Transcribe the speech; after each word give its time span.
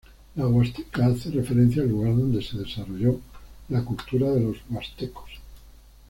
La 0.35 0.47
Huasteca 0.47 1.05
hace 1.05 1.29
referencia 1.29 1.83
al 1.83 1.89
lugar 1.89 2.15
donde 2.17 2.41
se 2.41 2.57
desarrolló 2.57 3.19
la 3.69 3.85
cultura 3.85 4.31
de 4.31 4.39
los 4.39 4.57
Huastecos. 4.71 5.29